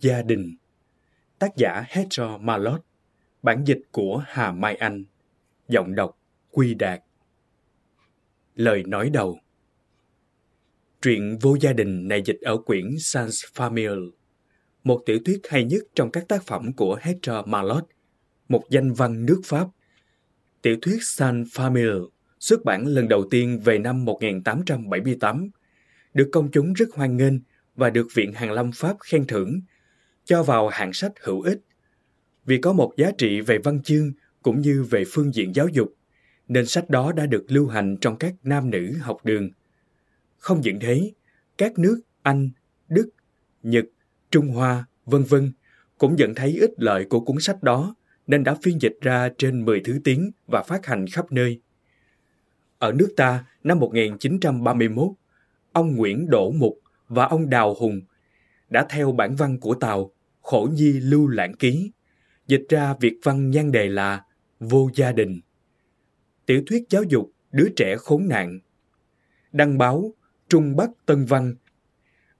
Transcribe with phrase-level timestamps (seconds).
[0.00, 0.56] Gia đình.
[1.38, 2.80] Tác giả Hector Malot.
[3.42, 5.04] Bản dịch của Hà Mai Anh.
[5.68, 6.18] Giọng đọc
[6.50, 7.00] Quy Đạt.
[8.54, 9.38] Lời nói đầu.
[11.02, 14.10] Truyện Vô Gia Đình này dịch ở quyển Sans Famille.
[14.84, 17.84] Một tiểu thuyết hay nhất trong các tác phẩm của Hector Malot.
[18.48, 19.66] Một danh văn nước Pháp.
[20.62, 22.08] Tiểu thuyết Sans Famille
[22.40, 25.50] xuất bản lần đầu tiên về năm 1878
[26.14, 27.40] được công chúng rất hoan nghênh
[27.76, 29.60] và được Viện Hàn Lâm Pháp khen thưởng,
[30.24, 31.58] cho vào hạng sách hữu ích.
[32.44, 35.94] Vì có một giá trị về văn chương cũng như về phương diện giáo dục,
[36.48, 39.50] nên sách đó đã được lưu hành trong các nam nữ học đường.
[40.38, 41.12] Không những thế,
[41.58, 42.50] các nước Anh,
[42.88, 43.08] Đức,
[43.62, 43.84] Nhật,
[44.30, 45.52] Trung Hoa, vân vân
[45.98, 47.94] cũng nhận thấy ích lợi của cuốn sách đó
[48.26, 51.60] nên đã phiên dịch ra trên 10 thứ tiếng và phát hành khắp nơi.
[52.78, 55.08] Ở nước ta, năm 1931,
[55.72, 58.00] ông Nguyễn Đỗ Mục và ông Đào Hùng
[58.74, 60.10] đã theo bản văn của Tàu
[60.42, 61.90] Khổ Nhi Lưu Lãng Ký,
[62.46, 64.24] dịch ra việc văn nhan đề là
[64.60, 65.40] Vô Gia Đình.
[66.46, 68.60] Tiểu thuyết giáo dục đứa trẻ khốn nạn.
[69.52, 70.14] Đăng báo
[70.48, 71.54] Trung Bắc Tân Văn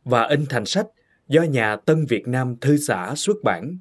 [0.04, 0.86] và in thành sách
[1.28, 3.78] do nhà Tân Việt Nam Thư xã xuất bản.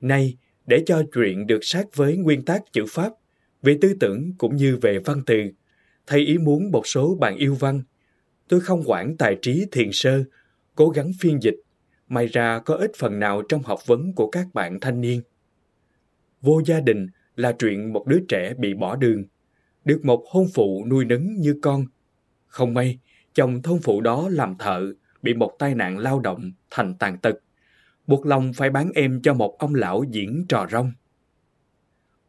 [0.00, 0.36] Nay,
[0.66, 3.12] để cho truyện được sát với nguyên tắc chữ Pháp,
[3.62, 5.36] về tư tưởng cũng như về văn từ,
[6.06, 7.82] thầy ý muốn một số bạn yêu văn
[8.48, 10.24] tôi không quản tài trí thiền sơ,
[10.74, 11.56] cố gắng phiên dịch,
[12.14, 15.22] may ra có ít phần nào trong học vấn của các bạn thanh niên.
[16.40, 19.24] Vô gia đình là chuyện một đứa trẻ bị bỏ đường,
[19.84, 21.86] được một hôn phụ nuôi nấng như con.
[22.46, 22.98] Không may,
[23.34, 24.92] chồng thôn phụ đó làm thợ,
[25.22, 27.36] bị một tai nạn lao động thành tàn tật,
[28.06, 30.92] buộc lòng phải bán em cho một ông lão diễn trò rong.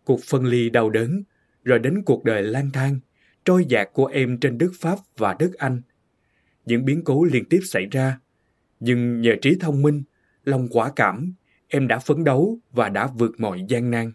[0.03, 1.23] Cuộc phân ly đau đớn,
[1.63, 2.99] rồi đến cuộc đời lang thang,
[3.45, 5.81] trôi dạt của em trên đất Pháp và đất Anh–
[6.65, 8.19] những biến cố liên tiếp xảy ra.
[8.79, 10.03] Nhưng nhờ trí thông minh,
[10.43, 11.33] lòng quả cảm,
[11.67, 14.11] em đã phấn đấu và đã vượt mọi gian nan.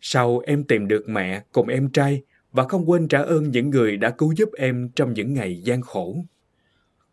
[0.00, 2.22] Sau em tìm được mẹ cùng em trai
[2.52, 5.82] và không quên trả ơn những người đã cứu giúp em trong những ngày gian
[5.82, 6.24] khổ.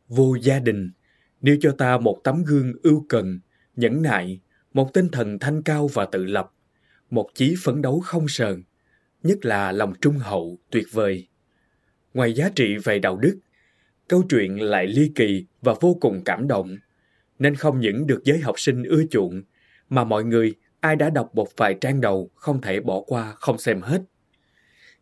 [0.08, 0.92] Vô gia đình,
[1.42, 3.40] nêu cho ta một tấm gương ưu cần,
[3.76, 4.42] nhẫn nại,
[4.74, 6.54] một tinh thần thanh cao và tự lập,
[7.10, 8.64] một chí phấn đấu không sờn,
[9.24, 11.28] nhất là lòng trung hậu tuyệt vời.
[12.14, 13.40] Ngoài giá trị về đạo đức,
[14.08, 16.78] câu chuyện lại ly kỳ và vô cùng cảm động,
[17.40, 19.44] nên không những được giới học sinh ưa chuộng,
[19.90, 23.58] mà mọi người ai đã đọc một vài trang đầu không thể bỏ qua không
[23.58, 24.02] xem hết.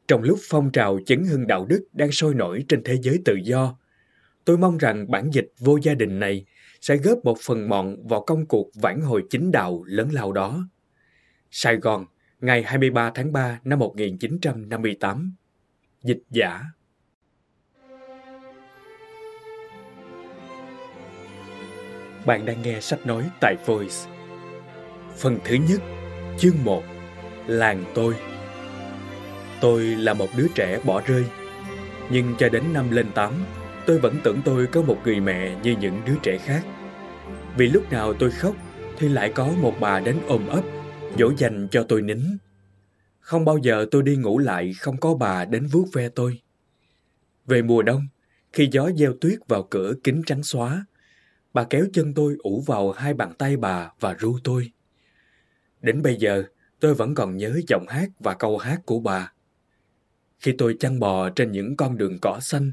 [0.08, 3.36] Trong lúc phong trào chấn hưng đạo đức đang sôi nổi trên thế giới tự
[3.44, 3.78] do,
[4.46, 6.46] tôi mong rằng bản dịch vô gia đình này
[6.82, 10.70] sẽ góp một phần mọn vào công cuộc vãn hồi chính đạo lớn lao đó.
[11.52, 12.06] Sài Gòn,
[12.42, 15.36] ngày 23 tháng 3 năm 1958
[16.04, 16.62] Dịch giả
[22.26, 23.96] Bạn đang nghe sách nói tại Voice.
[25.18, 25.82] Phần thứ nhất,
[26.38, 26.84] chương 1,
[27.48, 28.16] Làng tôi.
[29.62, 31.26] Tôi là một đứa trẻ bỏ rơi,
[32.10, 33.34] nhưng cho đến năm lên 8,
[33.86, 36.66] tôi vẫn tưởng tôi có một người mẹ như những đứa trẻ khác.
[37.58, 38.56] Vì lúc nào tôi khóc
[38.98, 40.64] thì lại có một bà đến ôm ấp,
[41.20, 42.22] dỗ dành cho tôi nín.
[43.20, 46.42] Không bao giờ tôi đi ngủ lại không có bà đến vuốt ve tôi.
[47.46, 48.08] Về mùa đông,
[48.54, 50.86] khi gió gieo tuyết vào cửa kính trắng xóa,
[51.54, 54.72] Bà kéo chân tôi ủ vào hai bàn tay bà và ru tôi.
[55.82, 56.44] Đến bây giờ,
[56.80, 59.34] tôi vẫn còn nhớ giọng hát và câu hát của bà.
[60.40, 62.72] Khi tôi chăn bò trên những con đường cỏ xanh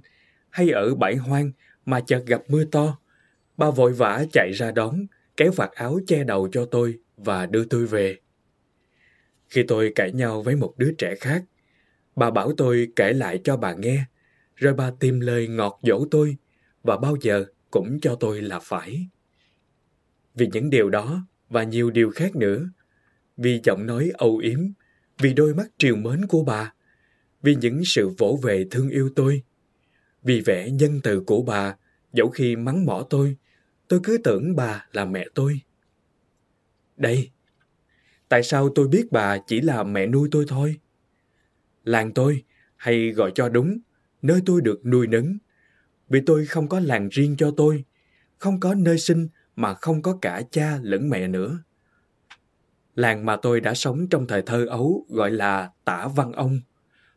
[0.50, 1.52] hay ở bãi hoang
[1.86, 2.98] mà chợt gặp mưa to,
[3.56, 5.06] bà vội vã chạy ra đón,
[5.36, 8.18] kéo vạt áo che đầu cho tôi và đưa tôi về.
[9.48, 11.44] Khi tôi cãi nhau với một đứa trẻ khác,
[12.16, 14.04] bà bảo tôi kể lại cho bà nghe,
[14.56, 16.36] rồi bà tìm lời ngọt dỗ tôi
[16.82, 19.08] và bao giờ cũng cho tôi là phải.
[20.34, 22.70] Vì những điều đó và nhiều điều khác nữa,
[23.36, 24.58] vì giọng nói âu yếm,
[25.18, 26.72] vì đôi mắt triều mến của bà,
[27.42, 29.42] vì những sự vỗ về thương yêu tôi,
[30.22, 31.76] vì vẻ nhân từ của bà,
[32.12, 33.36] dẫu khi mắng mỏ tôi,
[33.88, 35.60] tôi cứ tưởng bà là mẹ tôi.
[36.96, 37.30] Đây,
[38.28, 40.76] tại sao tôi biết bà chỉ là mẹ nuôi tôi thôi?
[41.84, 42.44] Làng tôi,
[42.76, 43.78] hay gọi cho đúng,
[44.22, 45.38] nơi tôi được nuôi nấng,
[46.08, 47.84] vì tôi không có làng riêng cho tôi,
[48.38, 51.58] không có nơi sinh mà không có cả cha lẫn mẹ nữa.
[52.94, 56.60] Làng mà tôi đã sống trong thời thơ ấu gọi là Tả Văn Ông,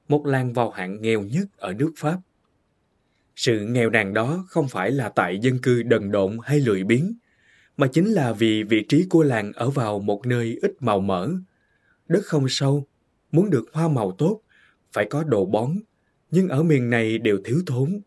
[0.08, 2.18] một làng vào hạng nghèo nhất ở nước Pháp.
[3.36, 7.14] Sự nghèo nàn đó không phải là tại dân cư đần độn hay lười biếng,
[7.78, 11.30] mà chính là vì vị trí của làng ở vào một nơi ít màu mỡ.
[12.08, 12.88] Đất không sâu,
[13.32, 14.42] muốn được hoa màu tốt,
[14.94, 15.76] phải có đồ bón,
[16.32, 18.02] nhưng ở miền này đều thiếu thốn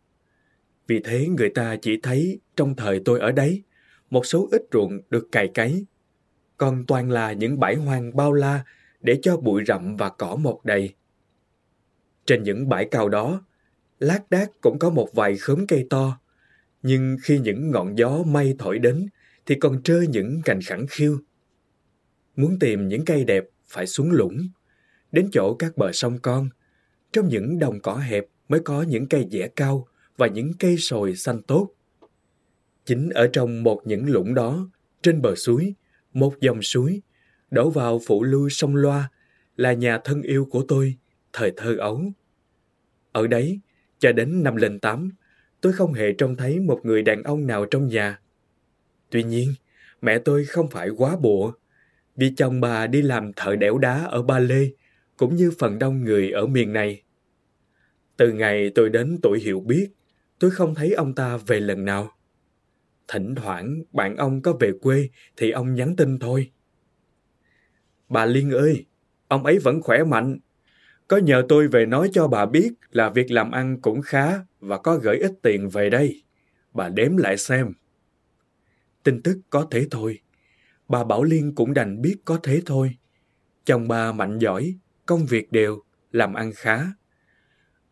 [0.86, 3.62] vì thế người ta chỉ thấy trong thời tôi ở đấy,
[4.10, 5.86] một số ít ruộng được cày cấy.
[6.56, 8.64] Còn toàn là những bãi hoang bao la
[9.00, 10.94] để cho bụi rậm và cỏ mọc đầy.
[12.26, 13.42] Trên những bãi cao đó,
[13.98, 16.20] lác đác cũng có một vài khóm cây to,
[16.82, 19.06] nhưng khi những ngọn gió mây thổi đến
[19.46, 21.18] thì còn trơ những cành khẳng khiu.
[22.36, 24.48] Muốn tìm những cây đẹp phải xuống lũng,
[25.12, 26.48] đến chỗ các bờ sông con.
[27.12, 31.16] Trong những đồng cỏ hẹp mới có những cây dẻ cao và những cây sồi
[31.16, 31.70] xanh tốt.
[32.84, 34.68] Chính ở trong một những lũng đó,
[35.02, 35.74] trên bờ suối,
[36.12, 37.02] một dòng suối,
[37.50, 39.10] đổ vào phụ lưu sông Loa
[39.56, 40.96] là nhà thân yêu của tôi,
[41.32, 42.02] thời thơ ấu.
[43.12, 43.60] Ở đấy,
[43.98, 45.10] cho đến năm lên tám,
[45.60, 48.20] tôi không hề trông thấy một người đàn ông nào trong nhà.
[49.10, 49.54] Tuy nhiên,
[50.02, 51.52] mẹ tôi không phải quá bụa,
[52.16, 54.70] vì chồng bà đi làm thợ đẽo đá ở Ba Lê,
[55.16, 57.02] cũng như phần đông người ở miền này.
[58.16, 59.88] Từ ngày tôi đến tuổi hiểu biết,
[60.38, 62.10] tôi không thấy ông ta về lần nào.
[63.08, 66.50] Thỉnh thoảng bạn ông có về quê thì ông nhắn tin thôi.
[68.08, 68.86] Bà Liên ơi,
[69.28, 70.38] ông ấy vẫn khỏe mạnh.
[71.08, 74.78] Có nhờ tôi về nói cho bà biết là việc làm ăn cũng khá và
[74.78, 76.22] có gửi ít tiền về đây.
[76.72, 77.72] Bà đếm lại xem.
[79.02, 80.18] Tin tức có thế thôi.
[80.88, 82.96] Bà Bảo Liên cũng đành biết có thế thôi.
[83.64, 84.74] Chồng bà mạnh giỏi,
[85.06, 85.82] công việc đều,
[86.12, 86.86] làm ăn khá.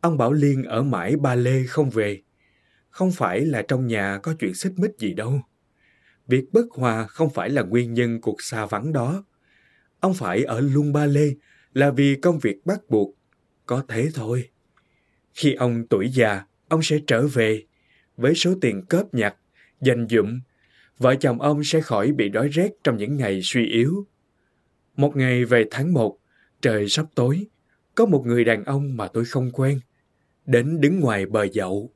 [0.01, 2.23] Ông Bảo Liên ở mãi ba lê không về.
[2.93, 5.41] Không phải là trong nhà có chuyện xích mích gì đâu.
[6.27, 9.25] Việc bất hòa không phải là nguyên nhân cuộc xa vắng đó.
[10.01, 11.35] Ông phải ở luôn ba lê
[11.73, 13.17] là vì công việc bắt buộc.
[13.67, 14.49] Có thế thôi.
[15.35, 17.65] Khi ông tuổi già, ông sẽ trở về
[18.17, 19.37] với số tiền cóp nhặt,
[19.81, 20.41] dành dụm.
[20.99, 24.07] Vợ chồng ông sẽ khỏi bị đói rét trong những ngày suy yếu.
[24.97, 26.19] Một ngày về tháng một,
[26.63, 27.47] trời sắp tối,
[27.95, 29.81] có một người đàn ông mà tôi không quen,
[30.47, 31.93] đến đứng ngoài bờ dậu.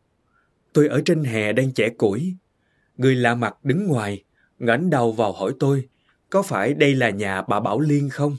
[0.76, 2.36] Tôi ở trên hè đang chẻ củi.
[2.96, 4.24] Người lạ mặt đứng ngoài,
[4.58, 5.88] ngẩng đầu vào hỏi tôi,
[6.30, 8.36] có phải đây là nhà bà Bảo Liên không?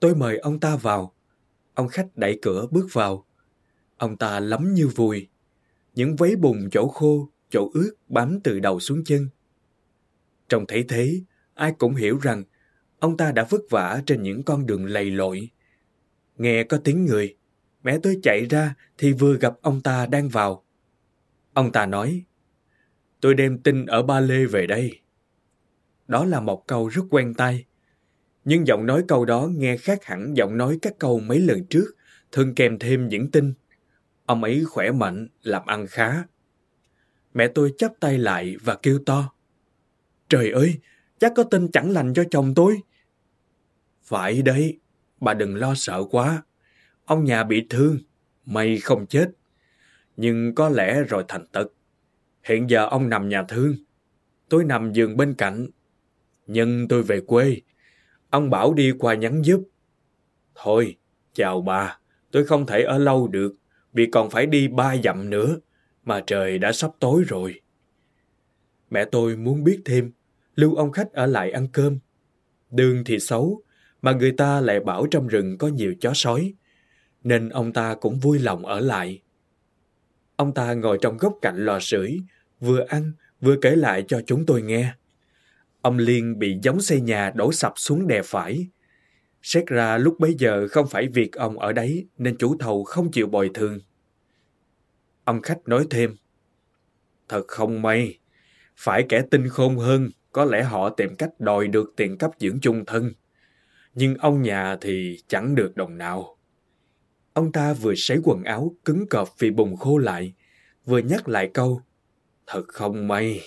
[0.00, 1.14] Tôi mời ông ta vào.
[1.74, 3.26] Ông khách đẩy cửa bước vào.
[3.96, 5.28] Ông ta lắm như vùi.
[5.94, 9.28] Những váy bùn chỗ khô, chỗ ướt bám từ đầu xuống chân.
[10.48, 11.20] Trông thấy thế,
[11.54, 12.44] ai cũng hiểu rằng
[12.98, 15.50] ông ta đã vất vả trên những con đường lầy lội.
[16.38, 17.36] Nghe có tiếng người,
[17.82, 20.64] mẹ tôi chạy ra thì vừa gặp ông ta đang vào.
[21.54, 22.24] Ông ta nói,
[23.20, 25.00] tôi đem tin ở Ba Lê về đây.
[26.08, 27.64] Đó là một câu rất quen tai.
[28.44, 31.96] Nhưng giọng nói câu đó nghe khác hẳn giọng nói các câu mấy lần trước,
[32.32, 33.54] thường kèm thêm những tin.
[34.26, 36.24] Ông ấy khỏe mạnh, làm ăn khá.
[37.34, 39.32] Mẹ tôi chắp tay lại và kêu to.
[40.28, 40.80] Trời ơi,
[41.18, 42.80] chắc có tin chẳng lành cho chồng tôi.
[44.02, 44.78] Phải đấy,
[45.20, 46.42] bà đừng lo sợ quá.
[47.04, 47.98] Ông nhà bị thương,
[48.46, 49.30] may không chết.
[50.20, 51.72] Nhưng có lẽ rồi thành tật.
[52.44, 53.74] Hiện giờ ông nằm nhà thương.
[54.48, 55.66] Tôi nằm giường bên cạnh.
[56.46, 57.60] Nhưng tôi về quê.
[58.30, 59.62] Ông bảo đi qua nhắn giúp.
[60.54, 60.96] Thôi,
[61.32, 61.98] chào bà.
[62.30, 63.54] Tôi không thể ở lâu được
[63.92, 65.56] vì còn phải đi ba dặm nữa.
[66.04, 67.60] Mà trời đã sắp tối rồi.
[68.90, 70.12] Mẹ tôi muốn biết thêm
[70.54, 71.98] lưu ông khách ở lại ăn cơm.
[72.70, 73.62] Đường thì xấu,
[74.02, 76.54] mà người ta lại bảo trong rừng có nhiều chó sói,
[77.22, 79.22] nên ông ta cũng vui lòng ở lại.
[80.40, 82.18] Ông ta ngồi trong góc cạnh lò sưởi,
[82.60, 84.94] vừa ăn vừa kể lại cho chúng tôi nghe.
[85.80, 88.66] Ông Liên bị giống xây nhà đổ sập xuống đè phải.
[89.42, 93.10] Xét ra lúc bấy giờ không phải việc ông ở đấy nên chủ thầu không
[93.10, 93.78] chịu bồi thường.
[95.24, 96.16] Ông khách nói thêm,
[97.28, 98.18] Thật không may,
[98.76, 102.60] phải kẻ tinh khôn hơn, có lẽ họ tìm cách đòi được tiền cấp dưỡng
[102.60, 103.12] chung thân
[103.94, 106.36] nhưng ông nhà thì chẳng được đồng nào.
[107.32, 110.34] Ông ta vừa sấy quần áo cứng cọp vì bùng khô lại,
[110.84, 111.82] vừa nhắc lại câu,
[112.46, 113.40] thật không may.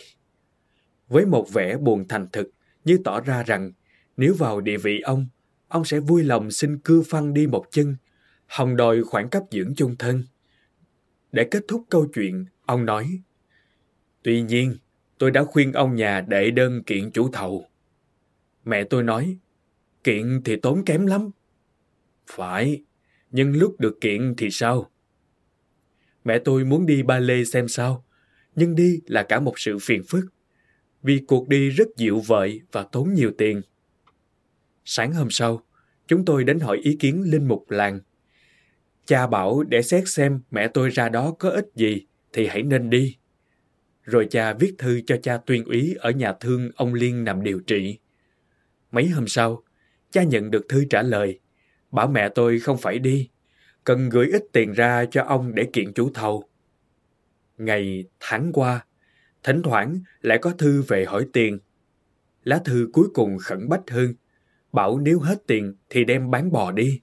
[1.07, 2.49] Với một vẻ buồn thành thực,
[2.85, 3.71] như tỏ ra rằng
[4.17, 5.27] nếu vào địa vị ông,
[5.67, 7.95] ông sẽ vui lòng xin cư phăng đi một chân,
[8.47, 10.23] hòng đòi khoảng cấp dưỡng chung thân.
[11.31, 13.21] Để kết thúc câu chuyện, ông nói,
[14.23, 14.77] Tuy nhiên,
[15.17, 17.65] tôi đã khuyên ông nhà đệ đơn kiện chủ thầu.
[18.65, 19.37] Mẹ tôi nói,
[20.03, 21.29] Kiện thì tốn kém lắm.
[22.27, 22.83] Phải,
[23.33, 24.91] nhưng lúc được kiện thì sao?
[26.23, 28.05] Mẹ tôi muốn đi ba lê xem sao,
[28.55, 30.25] nhưng đi là cả một sự phiền phức,
[31.03, 33.61] vì cuộc đi rất dịu vợi và tốn nhiều tiền.
[34.85, 35.63] Sáng hôm sau,
[36.07, 37.99] chúng tôi đến hỏi ý kiến linh mục làng.
[39.05, 42.89] Cha bảo để xét xem mẹ tôi ra đó có ích gì thì hãy nên
[42.89, 43.17] đi.
[44.03, 47.59] Rồi cha viết thư cho cha tuyên úy ở nhà thương ông Liên nằm điều
[47.59, 47.99] trị.
[48.91, 49.63] Mấy hôm sau,
[50.11, 51.39] cha nhận được thư trả lời,
[51.93, 53.29] bảo mẹ tôi không phải đi,
[53.83, 56.43] cần gửi ít tiền ra cho ông để kiện chủ thầu.
[57.57, 58.85] Ngày tháng qua,
[59.43, 61.59] Thỉnh thoảng lại có thư về hỏi tiền.
[62.43, 64.13] Lá thư cuối cùng khẩn bách hơn,
[64.71, 67.01] bảo nếu hết tiền thì đem bán bò đi.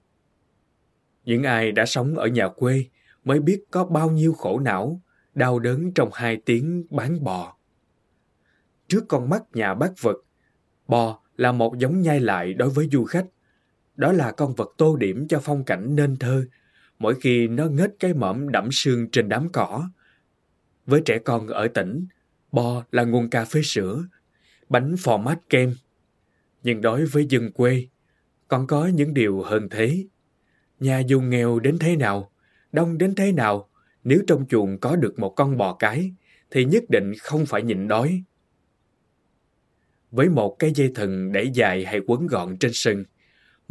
[1.25, 2.85] Những ai đã sống ở nhà quê
[3.23, 5.01] mới biết có bao nhiêu khổ não,
[5.33, 7.57] đau đớn trong hai tiếng bán bò.
[8.87, 10.17] Trước con mắt nhà bác vật,
[10.87, 13.25] bò là một giống nhai lại đối với du khách.
[13.95, 16.45] Đó là con vật tô điểm cho phong cảnh nên thơ,
[16.99, 19.89] mỗi khi nó ngết cái mõm đẫm sương trên đám cỏ.
[20.85, 22.05] Với trẻ con ở tỉnh,
[22.51, 24.03] bò là nguồn cà phê sữa,
[24.69, 25.73] bánh phò mát kem.
[26.63, 27.87] Nhưng đối với dân quê,
[28.47, 30.05] còn có những điều hơn thế.
[30.79, 32.31] Nhà dù nghèo đến thế nào,
[32.71, 33.69] đông đến thế nào,
[34.03, 36.13] nếu trong chuồng có được một con bò cái,
[36.51, 38.23] thì nhất định không phải nhịn đói.
[40.11, 43.03] Với một cái dây thừng để dài hay quấn gọn trên sừng,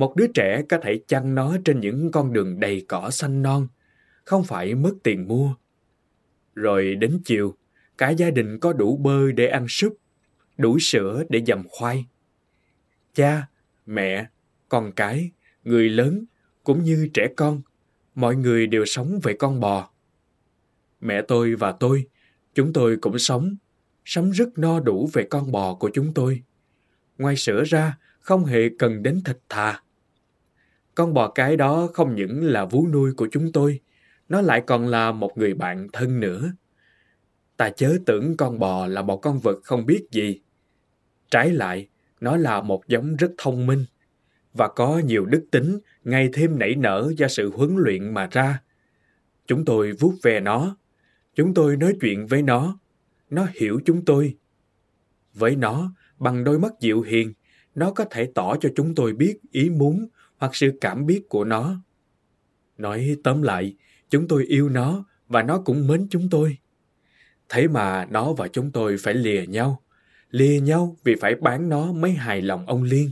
[0.01, 3.69] một đứa trẻ có thể chăn nó trên những con đường đầy cỏ xanh non,
[4.25, 5.55] không phải mất tiền mua.
[6.55, 7.57] Rồi đến chiều,
[7.99, 9.97] cả gia đình có đủ bơ để ăn súp,
[10.59, 12.07] đủ sữa để dầm khoai.
[13.15, 13.47] Cha,
[13.87, 14.27] mẹ,
[14.69, 15.31] con cái,
[15.65, 16.25] người lớn
[16.65, 17.61] cũng như trẻ con,
[18.15, 19.91] mọi người đều sống về con bò.
[21.01, 22.07] Mẹ tôi và tôi,
[22.55, 23.57] chúng tôi cũng sống,
[24.05, 26.43] sống rất no đủ về con bò của chúng tôi.
[27.19, 29.83] Ngoài sữa ra, không hề cần đến thịt thà.
[30.95, 33.81] Con bò cái đó không những là vú nuôi của chúng tôi,
[34.29, 36.53] nó lại còn là một người bạn thân nữa.
[37.57, 40.41] Ta chớ tưởng con bò là một con vật không biết gì.
[41.31, 41.89] Trái lại,
[42.21, 43.85] nó là một giống rất thông minh
[44.55, 48.63] và có nhiều đức tính ngày thêm nảy nở do sự huấn luyện mà ra.
[49.47, 50.77] Chúng tôi vuốt về nó,
[51.35, 52.79] chúng tôi nói chuyện với nó,
[53.31, 54.37] nó hiểu chúng tôi.
[55.35, 57.33] Với nó, bằng đôi mắt dịu hiền,
[57.75, 61.45] nó có thể tỏ cho chúng tôi biết ý muốn hoặc sự cảm biết của
[61.45, 61.77] nó.
[62.79, 63.77] Nói tóm lại,
[64.11, 66.59] chúng tôi yêu nó và nó cũng mến chúng tôi.
[67.49, 69.83] Thế mà nó và chúng tôi phải lìa nhau.
[70.31, 73.11] Lìa nhau vì phải bán nó mới hài lòng ông Liên.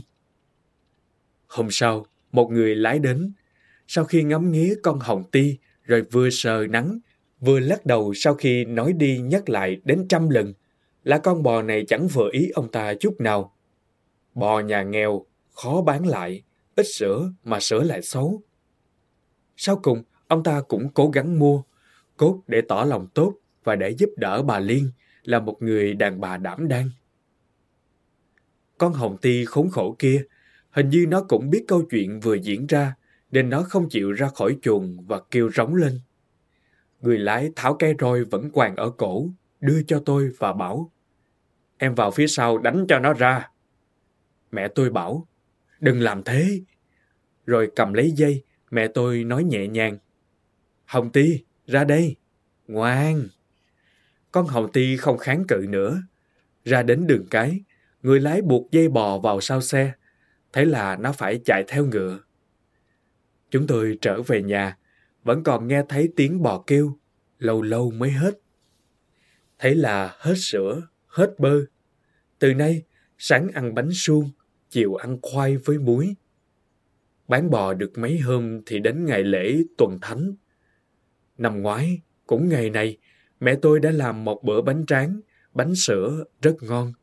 [1.47, 3.33] Hôm sau, một người lái đến.
[3.87, 6.99] Sau khi ngắm nghía con hồng ti, rồi vừa sờ nắng,
[7.39, 10.53] vừa lắc đầu sau khi nói đi nhắc lại đến trăm lần,
[11.03, 13.55] là con bò này chẳng vừa ý ông ta chút nào.
[14.39, 16.43] Bò nhà nghèo, khó bán lại,
[16.75, 18.41] ít sữa mà sữa lại xấu.
[19.57, 21.63] Sau cùng, ông ta cũng cố gắng mua,
[22.17, 24.91] cốt để tỏ lòng tốt và để giúp đỡ bà Liên
[25.23, 26.89] là một người đàn bà đảm đang.
[28.77, 30.23] Con Hồng Ti khốn khổ kia,
[30.71, 32.95] hình như nó cũng biết câu chuyện vừa diễn ra,
[33.31, 35.99] nên nó không chịu ra khỏi chuồng và kêu rống lên.
[37.01, 39.29] Người lái tháo cây roi vẫn quàng ở cổ,
[39.59, 40.91] đưa cho tôi và bảo,
[41.77, 43.49] em vào phía sau đánh cho nó ra.
[44.51, 45.27] Mẹ tôi bảo,
[45.79, 46.61] đừng làm thế.
[47.45, 49.97] Rồi cầm lấy dây, mẹ tôi nói nhẹ nhàng,
[50.89, 52.15] Hồng Ti, ra đây,
[52.67, 53.27] ngoan.
[54.31, 56.01] Con Hồng Ti không kháng cự nữa.
[56.63, 57.63] Ra đến đường cái,
[58.01, 59.93] người lái buộc dây bò vào sau xe.
[60.53, 62.19] Thế là nó phải chạy theo ngựa.
[63.51, 64.77] Chúng tôi trở về nhà,
[65.23, 66.99] vẫn còn nghe thấy tiếng bò kêu,
[67.39, 68.39] lâu lâu mới hết.
[69.59, 71.65] Thế là hết sữa, hết bơ.
[72.39, 72.83] Từ nay,
[73.17, 74.31] sáng ăn bánh suông,
[74.69, 76.15] chiều ăn khoai với muối.
[77.27, 80.35] Bán bò được mấy hôm thì đến ngày lễ tuần thánh.
[81.37, 82.97] Năm ngoái, cũng ngày này,
[83.39, 85.19] mẹ tôi đã làm một bữa bánh tráng,
[85.53, 86.93] bánh sữa rất ngon.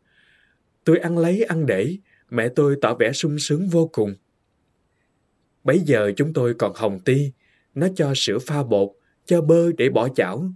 [0.84, 1.96] Tôi ăn lấy ăn để,
[2.30, 4.14] mẹ tôi tỏ vẻ sung sướng vô cùng.
[5.64, 7.32] Bấy giờ chúng tôi còn hồng ti,
[7.74, 8.90] nó cho sữa pha bột,
[9.24, 10.50] cho bơ để bỏ chảo.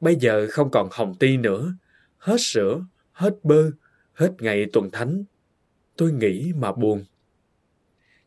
[0.00, 1.74] Bây giờ không còn hồng ti nữa,
[2.16, 3.70] hết sữa, hết bơ,
[4.12, 5.24] hết ngày tuần thánh.
[5.96, 7.04] Tôi nghĩ mà buồn.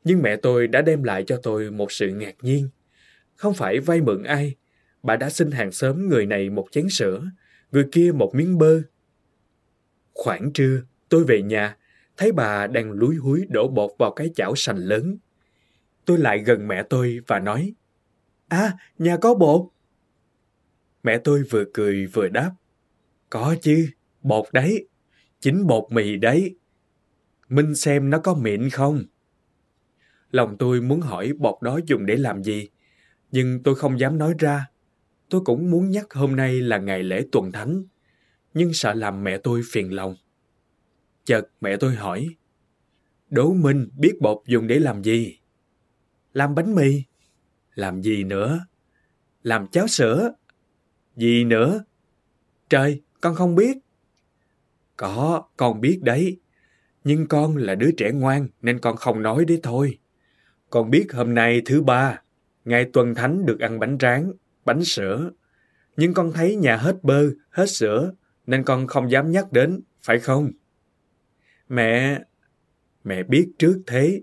[0.04, 2.70] Nhưng mẹ tôi đã đem lại cho tôi một sự ngạc nhiên.
[3.36, 4.56] Không phải vay mượn ai,
[5.04, 7.24] bà đã xin hàng xóm người này một chén sữa,
[7.72, 8.82] người kia một miếng bơ.
[10.14, 11.78] Khoảng trưa, tôi về nhà,
[12.18, 15.18] thấy bà đang lúi húi đổ bột vào cái chảo sành lớn.
[16.06, 17.74] Tôi lại gần mẹ tôi và nói,
[18.48, 19.62] À, nhà có bột.
[21.04, 22.52] Mẹ tôi vừa cười vừa đáp,
[23.30, 23.88] Có chứ,
[24.22, 24.88] bột đấy,
[25.40, 26.56] chính bột mì đấy.
[27.50, 29.04] Minh xem nó có mịn không?
[30.32, 32.70] Lòng tôi muốn hỏi bột đó dùng để làm gì,
[33.32, 34.66] nhưng tôi không dám nói ra.
[35.30, 37.84] Tôi cũng muốn nhắc hôm nay là ngày lễ tuần thánh,
[38.54, 40.16] nhưng sợ làm mẹ tôi phiền lòng.
[41.26, 42.28] Chợt mẹ tôi hỏi,
[43.30, 45.40] đố Minh biết bột dùng để làm gì?
[46.34, 47.04] Làm bánh mì.
[47.76, 48.66] Làm gì nữa?
[49.44, 50.34] Làm cháo sữa.
[51.16, 51.84] Gì nữa?
[52.70, 53.78] Trời, con không biết.
[54.98, 56.40] Có, con biết đấy.
[57.08, 60.00] Nhưng con là đứa trẻ ngoan nên con không nói đấy thôi.
[60.70, 62.22] Con biết hôm nay thứ ba,
[62.66, 64.32] ngày tuần thánh được ăn bánh tráng,
[64.66, 65.32] bánh sữa.
[65.98, 68.14] Nhưng con thấy nhà hết bơ, hết sữa,
[68.48, 70.52] nên con không dám nhắc đến, phải không?
[71.70, 72.22] Mẹ...
[73.04, 74.22] Mẹ biết trước thế,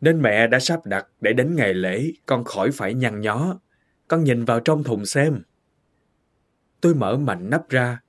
[0.00, 3.60] nên mẹ đã sắp đặt để đến ngày lễ con khỏi phải nhăn nhó.
[4.08, 5.42] Con nhìn vào trong thùng xem.
[6.80, 8.00] Tôi mở mạnh nắp ra.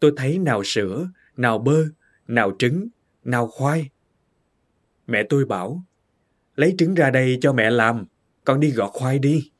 [0.00, 1.84] Tôi thấy nào sữa, nào bơ,
[2.26, 2.88] nào trứng,
[3.24, 3.90] nào khoai.
[5.06, 5.84] Mẹ tôi bảo,
[6.56, 8.06] lấy trứng ra đây cho mẹ làm,
[8.44, 9.50] con đi gọt khoai đi.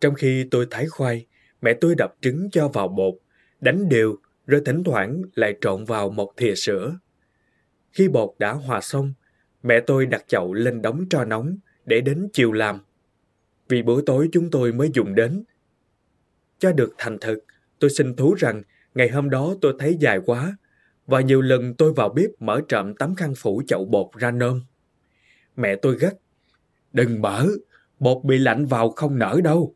[0.00, 1.26] Trong khi tôi thái khoai,
[1.62, 3.14] mẹ tôi đập trứng cho vào bột,
[3.60, 4.16] đánh đều,
[4.46, 6.98] rồi thỉnh thoảng lại trộn vào một thìa sữa.
[7.92, 9.12] Khi bột đã hòa xong,
[9.62, 12.80] mẹ tôi đặt chậu lên đống tro nóng để đến chiều làm.
[13.68, 15.44] Vì bữa tối chúng tôi mới dùng đến.
[16.58, 17.38] Cho được thành thực,
[17.78, 18.62] tôi xin thú rằng
[18.94, 20.56] ngày hôm đó tôi thấy dài quá
[21.06, 24.62] và nhiều lần tôi vào bếp mở trộm tấm khăn phủ chậu bột ra nôm.
[25.56, 26.14] Mẹ tôi gắt,
[26.92, 27.48] đừng mở,
[27.98, 29.74] bột bị lạnh vào không nở đâu.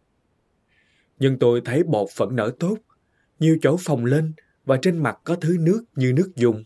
[1.19, 2.79] Nhưng tôi thấy bột vẫn nở tốt,
[3.39, 4.33] nhiều chỗ phồng lên
[4.65, 6.65] và trên mặt có thứ nước như nước dùng.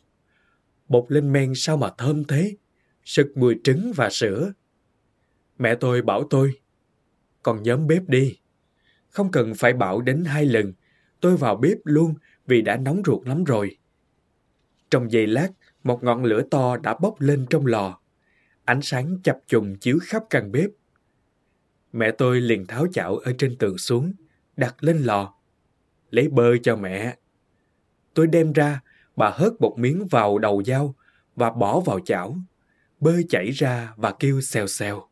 [0.88, 2.56] Bột lên men sao mà thơm thế,
[3.04, 4.52] sực mùi trứng và sữa.
[5.58, 6.52] Mẹ tôi bảo tôi,
[7.42, 8.38] còn nhóm bếp đi.
[9.08, 10.72] Không cần phải bảo đến hai lần,
[11.20, 12.14] tôi vào bếp luôn
[12.46, 13.78] vì đã nóng ruột lắm rồi.
[14.94, 15.48] Trong giây lát,
[15.84, 17.98] một ngọn lửa to đã bốc lên trong lò.
[18.64, 20.70] Ánh sáng chập trùng chiếu khắp căn bếp.
[21.92, 24.12] Mẹ tôi liền tháo chảo ở trên tường xuống,
[24.56, 25.34] đặt lên lò.
[26.10, 27.16] Lấy bơ cho mẹ.
[28.14, 28.80] Tôi đem ra,
[29.16, 30.94] bà hớt một miếng vào đầu dao
[31.36, 32.36] và bỏ vào chảo.
[33.00, 35.08] Bơ chảy ra và kêu xèo xèo.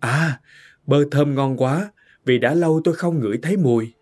[0.00, 0.40] À,
[0.86, 1.92] bơ thơm ngon quá,
[2.24, 3.94] vì đã lâu tôi không ngửi thấy mùi.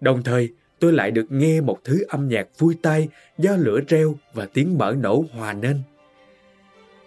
[0.00, 3.08] Đồng thời, tôi lại được nghe một thứ âm nhạc vui tai
[3.38, 5.82] do lửa reo và tiếng mở nổ hòa nên.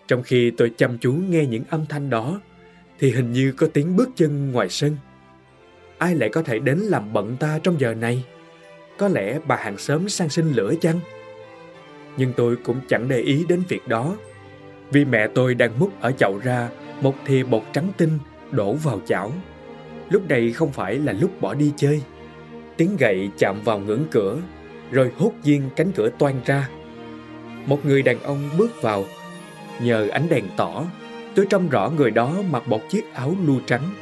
[0.07, 2.41] Trong khi tôi chăm chú nghe những âm thanh đó,
[2.99, 4.97] thì hình như có tiếng bước chân ngoài sân.
[5.97, 8.25] Ai lại có thể đến làm bận ta trong giờ này?
[8.97, 10.99] Có lẽ bà hàng xóm sang sinh lửa chăng?
[12.17, 14.17] Nhưng tôi cũng chẳng để ý đến việc đó,
[14.91, 16.69] vì mẹ tôi đang múc ở chậu ra
[17.01, 18.19] một thìa bột trắng tinh
[18.51, 19.31] đổ vào chảo.
[20.09, 22.01] Lúc này không phải là lúc bỏ đi chơi.
[22.81, 24.37] Tiếng gậy chạm vào ngưỡng cửa,
[24.91, 26.69] rồi hốt nhiên cánh cửa toan ra.
[27.65, 29.05] Một người đàn ông bước vào.
[29.81, 30.83] Nhờ ánh đèn tỏ,
[31.35, 33.93] tôi trông rõ người đó mặc một chiếc áo lu trắng,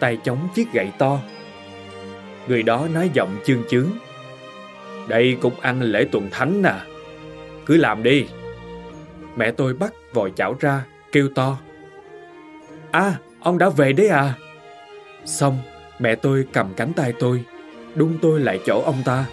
[0.00, 1.18] tay chống chiếc gậy to.
[2.48, 3.88] Người đó nói giọng chương chướng.
[5.08, 6.86] Đây cũng ăn lễ tuần thánh à.
[7.66, 8.26] Cứ làm đi.
[9.36, 11.58] Mẹ tôi bắt vòi chảo ra, kêu to.
[12.90, 14.34] À, ông đã về đấy à?
[15.24, 15.58] Xong,
[15.98, 17.44] mẹ tôi cầm cánh tay tôi,
[17.96, 19.26] đung tôi lại chỗ ông ta.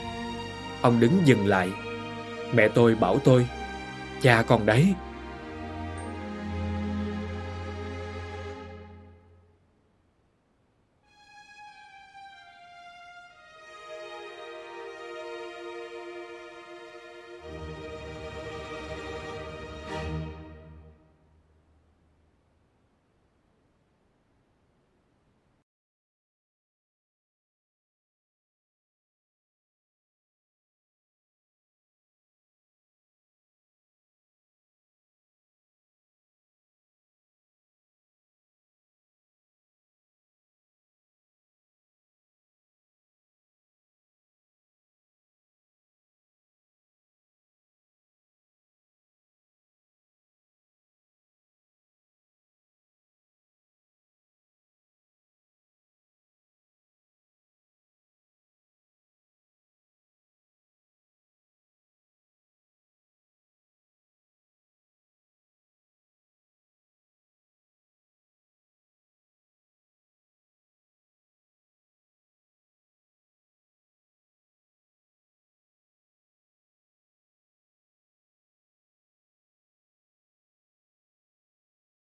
[0.82, 1.70] Ông đứng dừng lại.
[2.54, 3.48] Mẹ tôi bảo tôi,
[4.22, 4.94] cha con đấy,